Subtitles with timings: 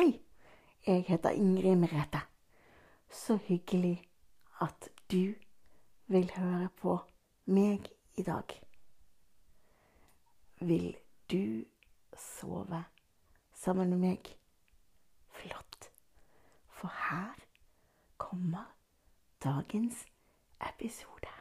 [0.00, 0.20] Hei,
[0.86, 2.20] jeg heter Ingrid Merete.
[3.10, 4.02] Så hyggelig
[4.60, 5.34] at du
[6.06, 6.94] vil høre på
[7.44, 8.54] meg i dag.
[10.60, 10.96] Vil
[11.30, 11.64] du
[12.16, 12.84] sove
[13.54, 14.32] sammen med meg?
[15.28, 15.92] Flott.
[16.68, 17.36] For her
[18.16, 18.72] kommer
[19.44, 20.06] dagens
[20.60, 21.39] episode.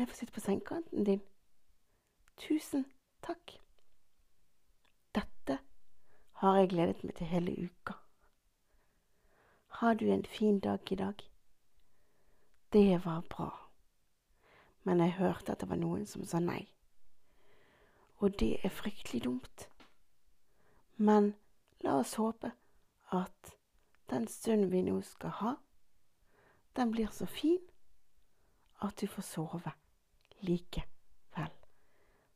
[0.00, 1.20] Kan jeg få sitte på sengekanten din?
[2.36, 2.86] Tusen
[3.22, 3.60] takk.
[5.14, 5.58] Dette
[6.40, 7.92] har jeg gledet meg til hele uka.
[9.66, 11.20] Har du en fin dag i dag?
[12.72, 13.68] Det var bra.
[14.82, 16.64] Men jeg hørte at det var noen som sa nei.
[18.24, 19.68] Og det er fryktelig dumt.
[20.96, 21.34] Men
[21.84, 22.54] la oss håpe
[23.12, 23.52] at
[24.08, 25.54] den stunden vi nå skal ha,
[26.76, 27.60] den blir så fin
[28.80, 29.76] at du får sove
[30.40, 31.52] likevel.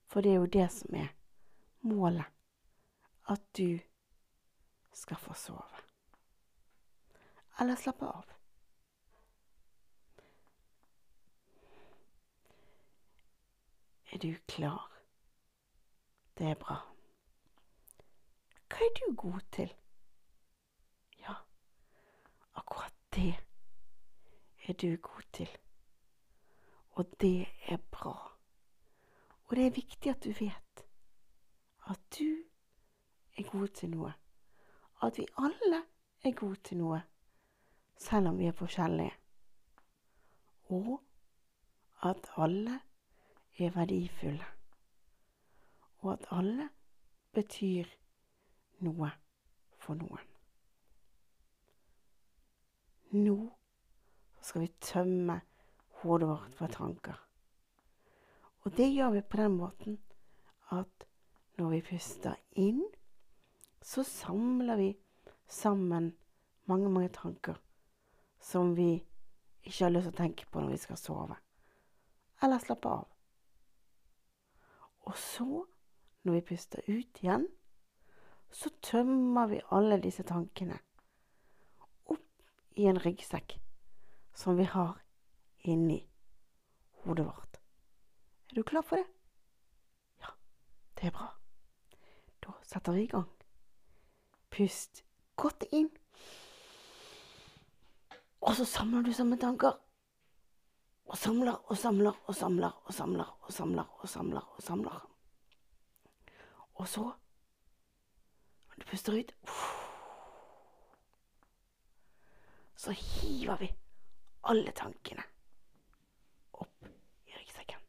[0.07, 1.09] For det er jo det som er
[1.81, 2.25] målet.
[3.29, 3.79] At du
[4.93, 5.83] skal få sove.
[7.61, 8.25] Eller slappe av.
[14.13, 14.91] Er du klar?
[16.39, 16.77] Det er bra.
[18.69, 19.75] Hva er du god til?
[21.19, 21.35] Ja,
[22.55, 23.35] akkurat det
[24.69, 25.51] er du god til.
[26.95, 28.39] Og det er bra.
[29.47, 30.87] Og det er viktig at du vet
[31.87, 32.45] at du
[33.39, 34.13] er god til noe.
[35.03, 35.83] At vi alle
[36.25, 37.03] er gode til noe,
[37.99, 39.13] selv om vi er forskjellige.
[40.65, 41.03] Og
[42.03, 42.81] at alle
[43.59, 44.45] er verdifulle.
[45.99, 46.69] Og at alle
[47.33, 47.85] betyr
[48.79, 49.11] noe
[49.79, 50.31] for noen.
[53.15, 53.37] Nå
[54.43, 55.41] skal vi tømme
[56.05, 57.19] hodet vårt for tanker.
[58.65, 59.99] Og det gjør vi på den måten
[60.73, 61.07] at
[61.59, 62.83] når vi puster inn,
[63.85, 64.89] så samler vi
[65.49, 66.15] sammen
[66.65, 67.61] mange, mange tanker
[68.41, 69.05] som vi
[69.65, 71.37] ikke har lyst til å tenke på når vi skal sove.
[72.43, 73.05] Eller slappe av.
[75.05, 75.65] Og så,
[76.25, 77.47] når vi puster ut igjen,
[78.55, 80.79] så tømmer vi alle disse tankene
[82.13, 83.59] opp i en ryggsekk
[84.35, 85.04] som vi har
[85.65, 85.99] inni
[87.05, 87.61] hodet vårt.
[88.51, 89.07] Er du klar for det?
[90.21, 90.35] Ja,
[91.01, 91.29] det er bra.
[92.45, 93.31] Da setter vi i gang.
[94.51, 95.05] Pust
[95.37, 95.91] godt inn.
[98.45, 99.81] Og så samler du sammen tanker.
[101.05, 105.11] Og samler og samler og samler og samler og samler og samler og samler.
[106.75, 107.05] Og så,
[108.69, 109.35] når du puster ut,
[112.77, 113.69] så hiver vi
[114.45, 115.23] alle tankene
[116.53, 116.89] opp
[117.27, 117.81] i ryggsekken.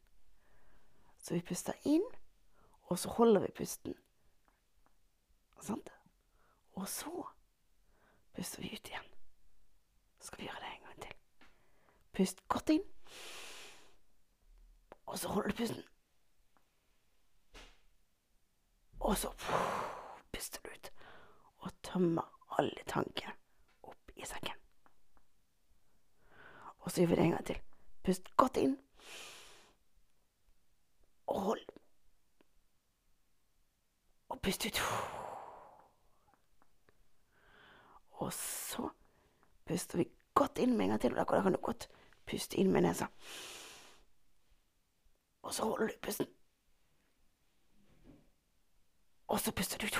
[1.26, 2.04] Så vi puster inn,
[2.86, 3.94] og så holder vi pusten.
[5.60, 5.90] Sant?
[6.78, 7.24] Og så
[8.36, 9.08] puster vi ut igjen.
[10.20, 11.16] Så skal vi gjøre det en gang til.
[12.14, 12.86] Pust godt inn.
[15.06, 15.82] Og så holder du pusten.
[19.00, 19.34] Og så
[20.30, 20.94] puster du ut
[21.58, 23.34] og tømmer alle tankene
[23.82, 24.54] opp i sekken.
[26.78, 27.62] Og så gjør vi det en gang til.
[28.04, 28.78] Pust godt inn.
[31.26, 31.66] Og hold.
[34.28, 34.80] Og pust ut.
[38.10, 38.88] Og så
[39.64, 41.14] puster vi godt inn med en gang til.
[41.14, 41.88] Da kan du godt
[42.26, 43.06] puste inn med nesa.
[45.42, 46.26] Og så holder du pusten.
[49.28, 49.98] Og så puster du ut.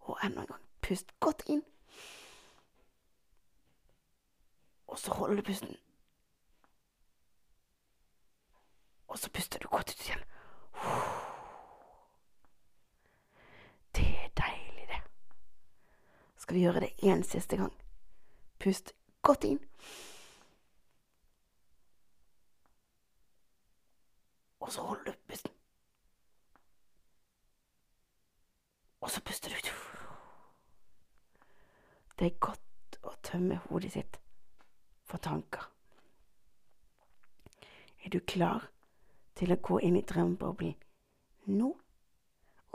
[0.00, 0.62] Og enda en gang.
[0.82, 1.64] Pust godt inn.
[4.86, 5.76] Og så holder du pusten.
[9.16, 10.24] Og så puster du godt ut igjen.
[13.96, 14.98] Det er deilig, det.
[16.36, 17.72] Skal vi gjøre det en siste gang?
[18.60, 18.92] Pust
[19.22, 19.62] godt inn.
[24.60, 25.52] Og så holder du pusten.
[29.00, 29.74] Og så puster du ut.
[32.18, 34.20] Det er godt å tømme hodet sitt
[35.08, 35.70] for tanker.
[38.04, 38.75] Er du klar
[39.36, 40.74] til å gå inn i drømmeboblen
[41.52, 41.72] nå?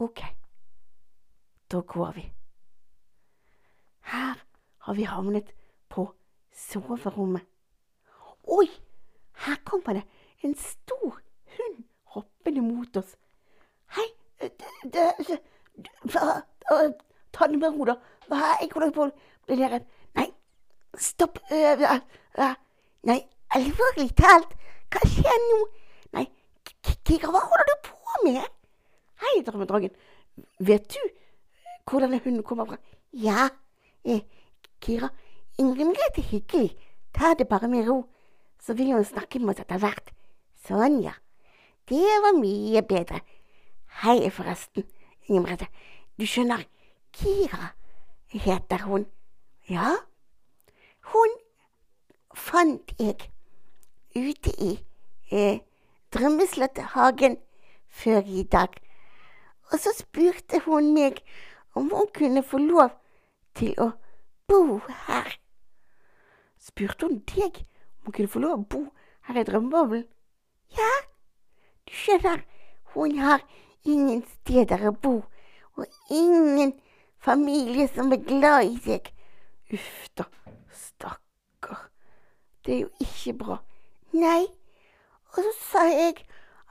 [0.02, 0.22] Ok,
[1.72, 2.26] da går vi.
[4.12, 4.40] Her
[4.88, 5.52] har vi havnet
[5.90, 6.08] på
[6.56, 7.46] soverommet.
[8.50, 8.68] Oi,
[9.46, 10.06] her kommer det
[10.44, 11.20] en stor
[11.58, 11.84] hund
[12.16, 13.16] hoppende mot oss.
[13.96, 14.08] Hei,
[17.32, 17.96] Ta det med ro, da.
[18.62, 19.84] Jeg holder.
[20.18, 20.28] Nei,
[20.98, 21.40] stopp.
[21.52, 23.20] Nei,
[23.56, 24.58] alvorlig talt.
[24.92, 25.60] Hva skjer nå?
[27.12, 28.44] Kira, hva holder du på med?
[29.20, 29.92] Hei, drømmedragen.
[30.64, 31.00] Vet du
[31.84, 32.78] hvor denne hunden kommer fra?
[33.12, 33.50] Ja,
[34.06, 34.22] eh,
[34.80, 35.10] Kira.
[35.60, 36.70] Ingrid Merete er hyggelig.
[37.12, 38.06] Ta det bare med ro,
[38.64, 40.14] så vil hun snakke med oss etter hvert.
[40.64, 41.12] Sånn, ja.
[41.92, 43.20] Det var mye bedre.
[44.06, 44.88] Hei, forresten,
[45.28, 45.68] Inger Merete.
[46.16, 46.64] Du skjønner,
[47.12, 47.74] Kira
[48.32, 49.04] heter hun.
[49.68, 49.98] Ja,
[51.12, 51.36] hun
[52.32, 53.20] fant jeg
[54.16, 54.72] ute i
[55.28, 55.60] eh,
[56.22, 57.38] Drømmeslottehagen
[57.90, 58.70] før i dag.
[59.72, 61.18] Og så spurte hun meg
[61.74, 62.92] om hun kunne få lov
[63.58, 63.88] til å
[64.46, 64.78] bo
[65.08, 65.32] her.
[66.62, 68.84] Spurte hun deg om hun kunne få lov å bo
[69.26, 70.06] her i drømmeboblen?
[70.78, 70.92] Ja,
[71.90, 72.46] du skjønner,
[72.94, 73.42] hun har
[73.82, 75.18] ingen steder å bo,
[75.74, 76.76] og ingen
[77.18, 79.10] familie som er glad i seg.
[79.74, 80.30] Uff da,
[80.70, 81.88] stakkar.
[82.62, 83.64] Det er jo ikke bra.
[84.14, 84.46] Nei,
[85.32, 86.18] og så sa jeg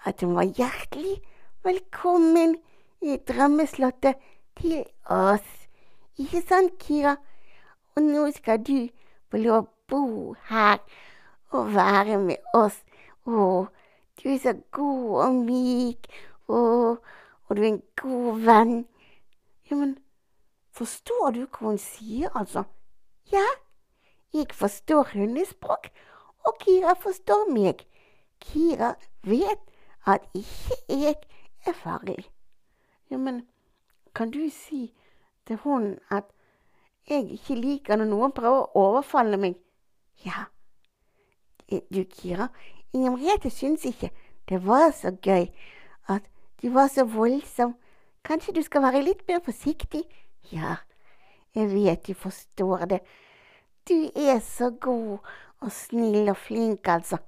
[0.04, 1.16] at hun var hjertelig
[1.64, 2.56] velkommen
[3.00, 4.14] i drømmeslottet
[4.60, 5.48] til oss.
[6.20, 7.16] Ikke sant, Kira?
[7.96, 8.88] Og nå skal du
[9.30, 10.02] få lov å bo
[10.50, 10.76] her
[11.56, 12.76] og være med oss.
[13.24, 13.66] Å,
[14.20, 16.10] du er så god og myk.
[16.52, 16.60] Å,
[17.48, 18.76] og du er en god venn.
[19.70, 19.96] Ja, men
[20.76, 22.66] forstår du hva hun sier, altså?
[23.32, 23.46] Ja,
[24.34, 25.88] jeg forstår hundespråk,
[26.46, 27.86] og Kira forstår meg.
[28.40, 29.60] Kira vet
[30.06, 31.14] at ikke jeg
[31.66, 32.24] er farlig.
[33.10, 33.46] Ja, men
[34.14, 34.92] kan du si
[35.46, 36.24] til hun at
[37.08, 39.58] jeg ikke liker når noen prøver å overfalle meg?
[40.24, 40.46] Ja.
[41.70, 42.48] Du, Kira,
[42.92, 44.10] Inger Merete syns ikke
[44.48, 45.46] det var så gøy
[46.10, 46.26] at
[46.62, 47.76] du var så voldsom.
[48.24, 50.02] Kanskje du skal være litt mer forsiktig?
[50.50, 50.80] Ja,
[51.54, 53.00] jeg vet du forstår det.
[53.88, 55.18] Du er så god
[55.60, 57.20] og snill og flink, altså.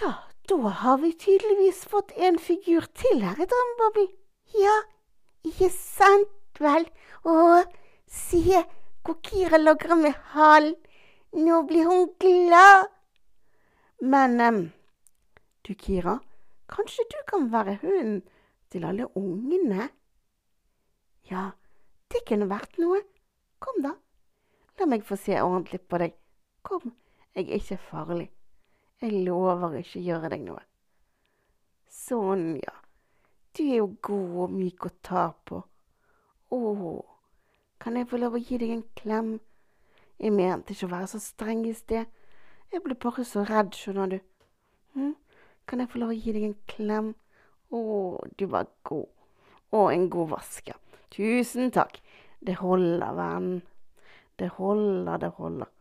[0.00, 0.14] Ja,
[0.48, 4.08] da har vi tydeligvis fått en figur til her i Drømmeboblen.
[4.58, 4.74] Ja,
[5.46, 6.86] ikke sant vel?
[7.28, 7.62] Å,
[8.08, 8.62] se
[9.02, 10.74] hvor Kira logrer med halen.
[11.32, 12.90] Nå blir hun glad.
[14.02, 14.60] Men um,
[15.64, 16.18] du, Kira,
[16.68, 18.20] kanskje du kan være hunden
[18.72, 19.88] til alle ungene?
[21.30, 21.50] Ja,
[22.12, 23.00] det kunne vært noe.
[23.62, 23.94] Kom, da.
[24.80, 26.16] La meg få se ordentlig på deg.
[26.66, 26.94] Kom,
[27.36, 28.30] jeg er ikke farlig.
[29.02, 30.60] Jeg lover ikke å gjøre deg noe.
[31.90, 32.74] Sånn, ja.
[33.52, 35.58] Du er jo god og myk å ta på.
[36.54, 36.60] Å,
[37.82, 39.32] kan jeg få lov å gi deg en klem?
[40.22, 42.06] Jeg mente ikke å være så streng i sted.
[42.70, 44.18] Jeg ble bare så redd, skjønner du.
[44.94, 45.16] Hm?
[45.66, 47.10] Kan jeg få lov å gi deg en klem?
[47.74, 47.82] Å,
[48.38, 49.10] du var god.
[49.74, 50.78] Og en god vask, ja.
[51.10, 51.98] Tusen takk.
[52.38, 53.50] Det holder, venn.
[54.38, 55.74] Det holder, det holder.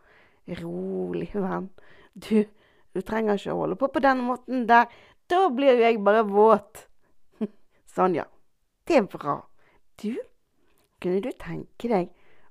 [0.64, 1.70] Rolig, venn.
[2.18, 2.42] Du,
[2.94, 4.90] du trenger ikke å holde på på den måten der.
[5.32, 6.86] Da blir jo jeg bare våt.
[7.96, 8.26] sånn, ja.
[8.88, 9.38] Det er bra.
[10.02, 10.16] Du,
[11.02, 12.10] kunne du tenke deg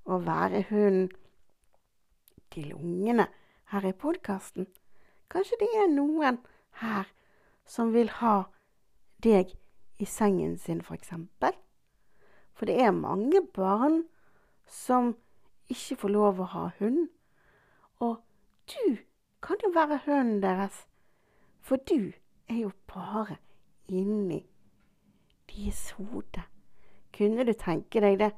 [0.09, 1.11] å være hunden
[2.51, 3.29] til ungene
[3.73, 4.71] her i podkasten?
[5.31, 6.41] Kanskje det er noen
[6.81, 7.11] her
[7.69, 8.49] som vil ha
[9.23, 9.53] deg
[10.01, 11.53] i sengen sin, for eksempel?
[12.57, 14.03] For det er mange barn
[14.67, 15.15] som
[15.71, 17.07] ikke får lov å ha hund.
[18.01, 18.19] Og
[18.73, 18.99] du
[19.43, 20.87] kan jo være hønen deres,
[21.61, 22.13] for du
[22.49, 23.37] er jo bare
[23.89, 24.45] inni
[25.51, 26.45] deres hode.
[27.17, 28.31] Kunne du tenke deg det?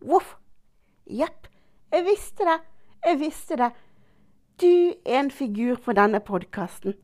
[0.00, 0.36] Voff!
[1.06, 1.46] Jepp,
[1.92, 2.60] jeg visste det.
[3.06, 3.70] Jeg visste det.
[4.60, 4.66] Du
[5.06, 6.96] er en figur på denne podkasten.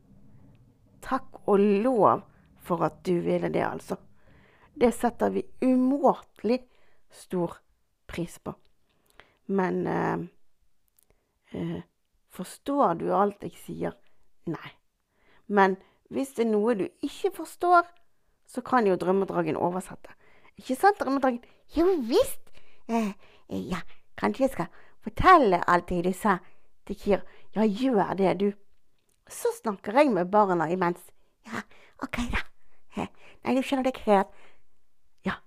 [1.03, 2.25] Takk og lov
[2.63, 3.97] for at du ville det, altså.
[4.75, 6.63] Det setter vi umåtelig
[7.11, 7.59] stor
[8.07, 8.55] pris på.
[9.47, 10.25] Men uh,
[11.55, 11.81] uh,
[12.33, 13.97] Forstår du alt jeg sier?
[14.49, 14.73] Nei.
[15.47, 15.77] Men
[16.13, 17.85] hvis det er noe du ikke forstår,
[18.49, 20.13] så kan jo drømmedragen oversette.
[20.57, 21.43] Ikke sant, drømmedragen?
[21.77, 22.41] Jo visst.
[22.89, 23.13] Eh,
[23.49, 23.81] eh, ja,
[24.17, 24.67] kanskje jeg skal
[25.05, 26.39] fortelle alt det du sa
[26.89, 27.23] til Kira.
[27.55, 28.53] Ja, gjør det, du.
[29.29, 31.01] Så snakker jeg med barna imens.
[31.47, 31.63] Ja,
[32.03, 32.45] OK, da.
[32.97, 33.09] Eh,
[33.45, 34.37] nei, du skjønner det ikke helt.
[35.25, 35.39] Ja,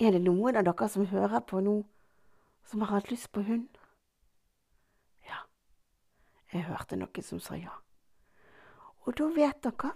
[0.00, 1.82] er det noen av dere som hører på nå,
[2.68, 3.81] som har hatt lyst på hund?
[6.52, 7.72] Jeg hørte noen som sa ja.
[9.06, 9.92] Og da vet dere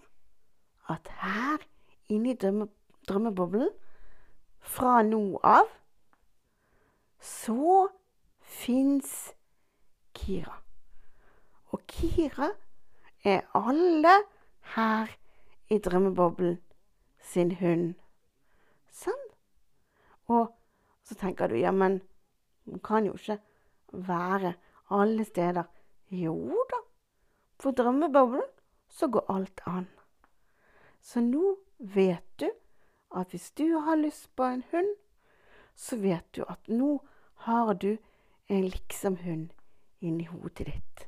[0.90, 1.64] at her
[2.08, 2.68] inne i drømme,
[3.08, 3.70] drømmeboblen,
[4.66, 5.68] fra nå av,
[7.22, 7.86] så
[8.40, 9.12] fins
[10.16, 10.56] Kira.
[11.74, 12.50] Og Kira
[13.24, 14.14] er alle
[14.74, 15.12] her
[15.70, 16.58] i drømmeboblen
[17.20, 17.94] sin hund.
[18.90, 19.24] Sånn.
[20.32, 20.48] Og
[21.06, 22.00] så tenker du ja, men
[22.66, 23.38] hun kan jo ikke
[23.92, 24.54] være
[24.90, 25.66] alle steder.
[26.16, 26.80] Jo da,
[27.60, 28.48] for drømmeboblen
[28.88, 29.88] så går alt an.
[31.02, 32.48] Så nå vet du
[33.16, 34.94] at hvis du har lyst på en hund,
[35.74, 36.98] så vet du at nå
[37.46, 37.96] har du
[38.48, 39.52] en liksom-hund
[40.00, 41.06] inni hodet ditt,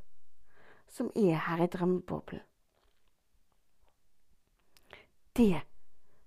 [0.89, 2.45] som er her i drømmeboblen.
[5.37, 5.63] Det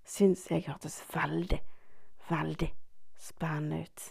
[0.08, 1.60] syns jeg hørtes veldig,
[2.30, 2.70] veldig
[3.20, 4.06] spennende ut.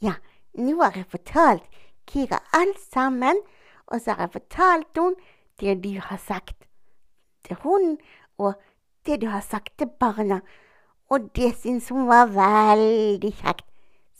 [0.00, 0.14] Ja,
[0.54, 3.38] nå har jeg fortalt Kira alt sammen,
[3.86, 5.16] og så har jeg fortalt henne
[5.60, 6.66] det du har sagt
[7.46, 7.98] til hunden,
[8.38, 8.54] og
[9.06, 10.40] det du har sagt til barna.
[11.10, 13.66] Og det syns hun var veldig kjekt.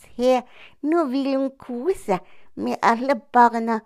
[0.00, 0.40] Se,
[0.82, 2.18] nå vil hun kose
[2.54, 3.80] med alle barna.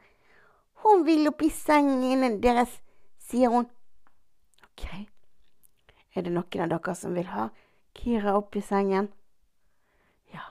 [0.85, 2.81] Hun vil opp i sengen deres,
[3.19, 3.69] sier hun.
[4.65, 4.87] Ok,
[6.15, 7.49] er det noen av dere som vil ha
[7.95, 9.09] Kira opp i sengen?
[10.35, 10.49] Ja,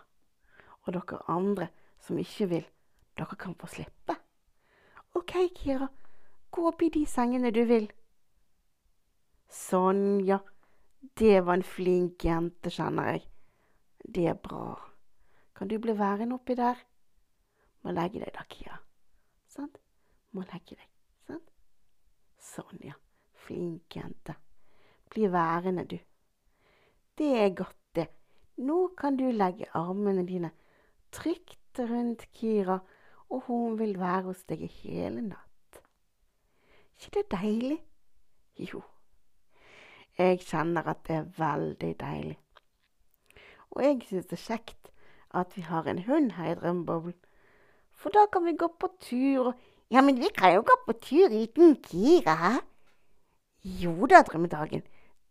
[0.86, 1.68] og dere andre
[2.04, 2.66] som ikke vil,
[3.18, 4.16] dere kan få slippe.
[5.14, 5.88] Ok, Kira,
[6.50, 7.86] gå opp i de sengene du vil.
[9.54, 10.40] Sånn, ja.
[11.20, 13.26] Det var en flink jente, kjenner jeg.
[14.04, 14.72] Det er bra.
[15.54, 16.80] Kan du bli værende oppi der?
[17.84, 18.80] Må legge deg da, Kira.
[19.52, 19.78] Sant?
[20.32, 20.88] Må legge deg.
[21.28, 21.52] Sant?
[22.40, 22.96] Sånn, ja.
[23.44, 24.38] Flink jente.
[25.12, 26.00] Bli værende, du.
[27.20, 28.08] Det er godt, det.
[28.64, 30.54] Nå kan du legge armene dine
[31.14, 32.80] trygt rundt Kira,
[33.34, 35.82] og hun vil være hos deg i hele natt.
[36.98, 37.80] ikke det deilig?
[38.60, 38.82] Jo,
[40.18, 42.38] jeg kjenner at det er veldig deilig.
[43.72, 44.92] Og jeg syns det er kjekt
[45.34, 47.18] at vi har en hund her i Drømmeboblen,
[47.92, 49.54] for da kan vi gå på tur.
[49.90, 52.62] Ja, men vi kan jo gå på tur uten Kira.
[53.64, 54.84] Jo da, Drømmedagen,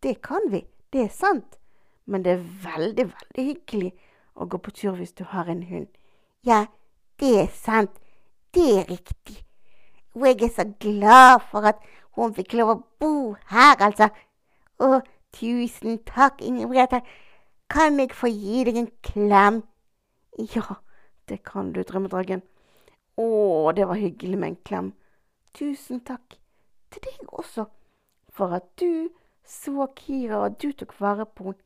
[0.02, 1.58] det kan vi, det er sant.
[2.06, 3.92] Men det er veldig, veldig hyggelig
[4.34, 5.90] å gå på tur hvis du har en hund.
[6.42, 6.66] Ja,
[7.22, 7.90] det er sant.
[8.54, 9.36] Det er riktig.
[10.14, 11.78] Og jeg er så glad for at
[12.18, 13.10] hun fikk lov å bo
[13.52, 14.08] her, altså.
[14.82, 14.98] Å,
[15.32, 16.98] tusen takk, Ingebrigt.
[17.70, 19.60] Kan jeg få gi deg en klem?
[20.52, 20.82] Ja,
[21.30, 22.42] det kan du, drømmedragen.
[23.16, 23.28] Å,
[23.76, 24.88] det var hyggelig med en klem.
[25.54, 26.40] Tusen takk
[26.90, 27.68] til deg også,
[28.34, 29.12] for at du
[29.46, 31.62] så Kira, og du tok vare på henne.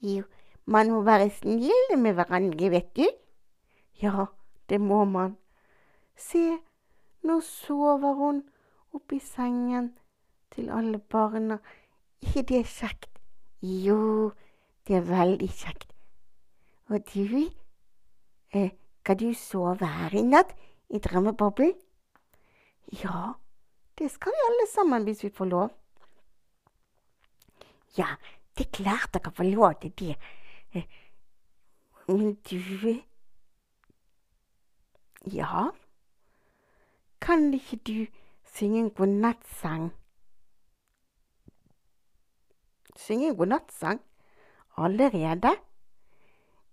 [0.00, 0.28] Jo,
[0.64, 3.08] man må være snille med hverandre, vet du.
[4.00, 4.28] Ja,
[4.70, 5.36] det må man.
[6.16, 6.58] Se,
[7.26, 8.42] nå sover hun
[8.94, 9.92] oppi sengen
[10.54, 11.58] til alle barna.
[12.22, 13.18] ikke det kjekt?
[13.62, 14.32] Jo,
[14.86, 15.92] det er veldig kjekt.
[16.88, 17.50] Og du,
[18.52, 20.54] eh, skal du sove her i natt,
[20.90, 21.74] i drømmeboblen?
[23.04, 23.32] Ja,
[23.98, 25.70] det skal vi alle sammen hvis vi får lov.
[27.98, 28.16] Ja,
[28.58, 30.16] det er klart dere får lov til det.
[30.74, 30.86] Eh,
[32.08, 32.56] men du
[35.26, 35.70] Ja,
[37.20, 38.06] kan ikke du
[38.44, 39.92] synge en godnattsang?
[42.96, 44.00] Synge en godnattsang
[44.76, 45.50] allerede?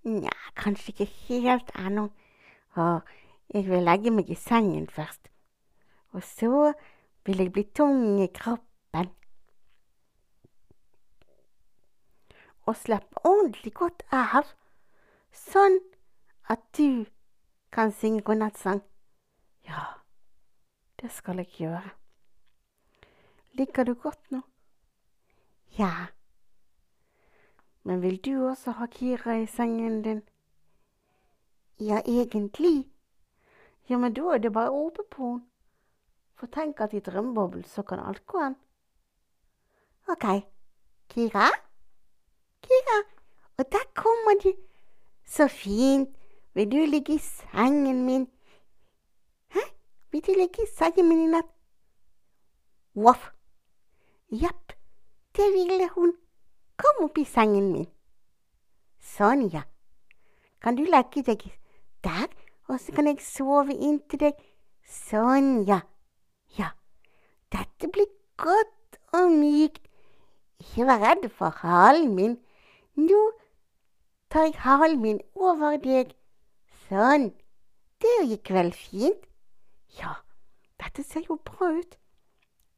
[0.04, 2.08] Nja, kanskje ikke helt ennå.
[2.70, 3.02] Og
[3.54, 5.28] jeg vil legge meg i sengen først.
[6.16, 6.74] Og så
[7.26, 9.12] vil jeg bli tung i kroppen.
[12.66, 14.48] Og slappe ordentlig godt av,
[15.32, 15.80] sånn
[16.48, 17.04] at du
[17.78, 18.82] kan synge godnattsang.
[19.68, 19.82] Ja,
[21.02, 21.90] det skal jeg gjøre.
[23.54, 24.42] Ligger du godt nå?
[25.78, 25.92] Ja.
[27.84, 30.24] Men vil du også ha Kira i sengen din?
[31.80, 32.90] Ja, egentlig.
[33.90, 35.46] Ja, men da er det bare å på henne.
[36.34, 38.56] For tenk at i drømmeboblen så kan alt gå an.
[40.08, 40.26] OK.
[41.10, 41.46] Kira?
[42.62, 43.00] Kira?
[43.58, 44.54] Og der kommer du.
[45.26, 46.17] Så fint.
[46.58, 48.28] Vil du ligge i sengen min?
[49.54, 49.60] Hæ?
[50.12, 51.52] Vil du ligge i sengen min i natt?
[52.96, 53.28] Voff.
[54.32, 54.74] Japp,
[55.38, 56.16] det ville hun.
[56.82, 57.86] Kom opp i sengen min.
[58.98, 59.62] Sånn, ja.
[60.58, 61.46] Kan du legge deg
[62.02, 62.26] der,
[62.66, 64.44] og så kan jeg sove inntil deg.
[64.82, 65.84] Sånn, ja.
[66.58, 66.74] Ja,
[67.54, 68.10] dette blir
[68.42, 69.84] godt og mykt.
[70.58, 72.40] Ikke vær redd for halen min.
[72.98, 73.26] Nå
[74.34, 76.18] tar jeg halen min over deg.
[76.88, 77.32] Sånn.
[78.00, 79.24] Det gikk vel fint?
[79.98, 80.14] Ja,
[80.80, 81.98] dette ser jo bra ut.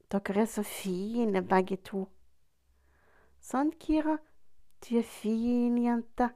[0.10, 2.08] Dere er så fine, begge to.
[3.44, 4.18] Sånn, Kira?
[4.82, 6.30] Du er fin, jente.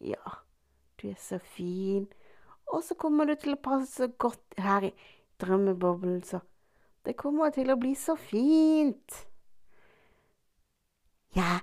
[0.00, 0.38] Ja,
[0.96, 2.06] du er så fin.
[2.72, 4.94] Og så kommer du til å passe så godt her i
[5.42, 6.40] drømmeboblen, så
[7.02, 9.26] Det kommer til å bli så fint.
[11.34, 11.58] Ja,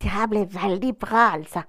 [0.00, 1.66] det her ble veldig bra, altså.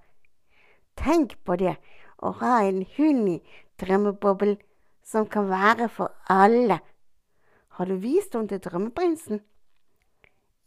[0.95, 1.75] Tenk på det,
[2.21, 3.37] å ha en hund i
[3.81, 4.57] drømmeboblen
[5.03, 6.79] som kan være for alle.
[7.75, 9.41] Har du vist henne til drømmeprinsen?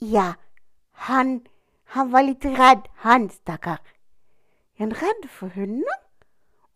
[0.03, 0.35] Ja,
[1.07, 1.47] han,
[1.95, 3.81] han var litt redd, han stakkar.
[4.77, 6.01] Er han redd for hunder?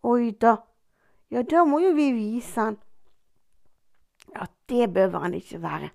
[0.06, 0.56] Oi da,
[1.34, 2.78] ja da må jo vi vise han.
[4.34, 5.90] Ja, det behøver han ikke være.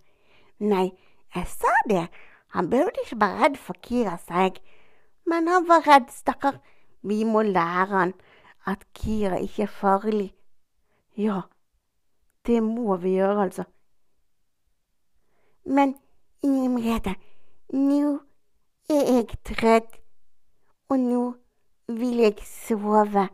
[0.60, 0.92] Nei,
[1.36, 2.08] jeg sa det.
[2.54, 4.60] Han behøvde ikke være redd for Kira, sa jeg.
[5.26, 6.60] Men han var redd, stakkar.
[7.02, 8.14] Vi må lære han
[8.66, 10.36] at Kira ikke er farlig.
[11.18, 11.42] Ja,
[12.46, 13.64] det må vi gjøre, altså.
[15.66, 15.96] Men
[16.44, 17.14] Ingrid,
[17.74, 18.20] nå
[18.90, 20.00] er jeg trøtt,
[20.90, 21.24] og nå
[21.88, 23.28] vil jeg sove.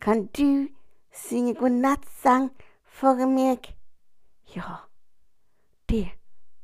[0.00, 0.68] Kan du
[1.12, 2.50] synge godnattsang
[2.84, 3.74] for meg?
[4.56, 4.86] Ja,
[5.88, 6.08] det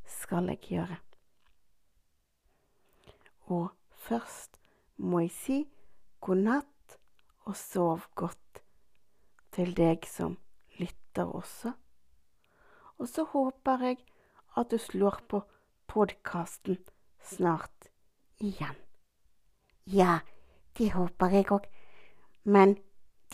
[0.05, 0.97] skal jeg gjøre.
[3.47, 4.61] Og først
[4.97, 5.59] må jeg si
[6.21, 6.76] god natt
[7.47, 8.63] og sov godt
[9.55, 10.37] til deg som
[10.81, 11.73] lytter også.
[12.99, 13.99] Og så håper jeg
[14.57, 15.43] at du slår på
[15.87, 16.79] podkasten
[17.23, 17.91] snart
[18.41, 18.77] igjen.
[19.87, 20.19] Ja,
[20.79, 21.67] det håper jeg òg.
[22.45, 22.77] Men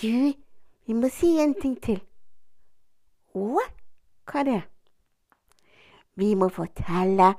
[0.03, 0.33] du,
[0.87, 2.01] vi må si en ting til.
[3.35, 3.65] Å?
[4.29, 4.63] Hva er det?
[6.21, 7.33] Vi må fortelle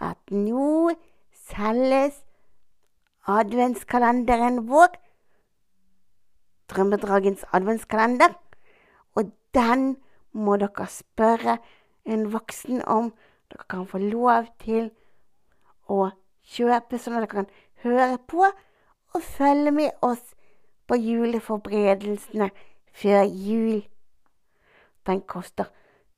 [0.00, 0.92] at nå
[1.50, 2.20] selges
[3.26, 4.94] adventskalenderen vår.
[6.70, 8.34] Drømmedragens adventskalender.
[9.14, 9.96] Og den
[10.32, 11.58] må dere spørre
[12.04, 13.12] en voksen om.
[13.50, 14.90] Dere kan få lov til
[15.90, 16.10] å
[16.46, 17.50] kjøpe, sånn at dere kan
[17.82, 18.46] høre på
[19.14, 20.34] og følge med oss
[20.86, 22.50] på juleforberedelsene
[22.92, 23.82] før jul.
[25.06, 25.64] Den koster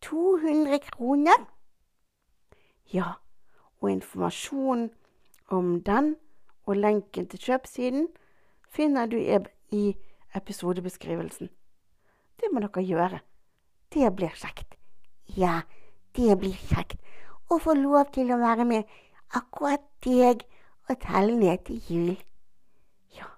[0.03, 1.47] 200 kroner.
[2.93, 3.13] Ja,
[3.81, 4.91] og informasjon
[5.49, 6.17] om den
[6.67, 8.09] og lenken til kjøpsiden
[8.69, 9.97] finner du i
[10.37, 11.51] episodebeskrivelsen.
[12.41, 13.21] Det må dere gjøre.
[13.93, 14.77] Det blir kjekt.
[15.37, 15.63] Ja,
[16.17, 17.01] det blir kjekt
[17.53, 18.89] å få lov til å være med
[19.37, 20.45] akkurat deg
[20.89, 22.15] og telle ned til jul.
[23.17, 23.29] Ja,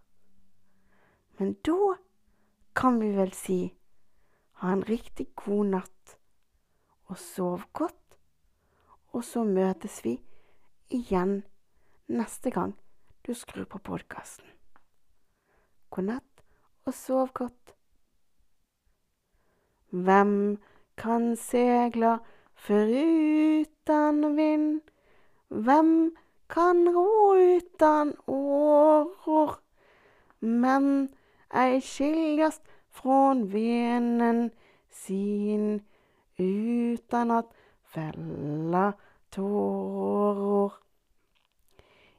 [1.39, 1.97] men da
[2.75, 3.59] kan vi vel si
[4.63, 6.17] ha en riktig god natt
[7.11, 8.19] og sov godt,
[9.15, 10.17] og så møtes vi
[10.95, 11.43] igjen
[12.09, 12.75] neste gang
[13.27, 14.47] du skrur på podkasten.
[15.91, 16.34] God natt
[16.85, 17.75] og sov godt.
[19.91, 20.59] Hvem
[20.97, 22.19] kan segla
[22.55, 24.81] foruten vind?
[25.49, 26.17] Hvem
[26.49, 29.61] kan ro utan åror?
[30.41, 31.15] Men
[31.55, 34.51] ei skiljast från venen
[34.91, 35.83] sin
[36.39, 37.47] utan at
[37.85, 38.93] felle
[39.31, 40.73] tårer.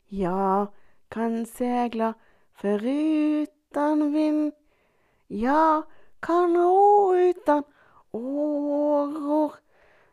[0.08, 0.68] Ja,
[1.10, 2.14] kan segla
[3.76, 4.54] förutan vind.
[5.28, 5.84] ja,
[6.20, 7.64] kan ro utan
[8.12, 9.54] åror.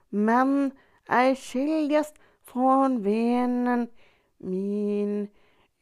[0.09, 0.70] Men
[1.09, 3.88] ei skiljast från venen
[4.38, 5.29] min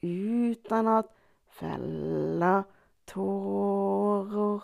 [0.01, 1.17] utan att
[1.49, 2.65] fälla
[3.05, 4.63] tårer.